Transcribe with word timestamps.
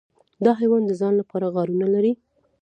دا 0.45 0.51
حیوان 0.59 0.83
د 0.85 0.91
ځان 0.99 1.13
لپاره 1.21 1.51
غارونه 1.53 1.87
لري. 1.95 2.13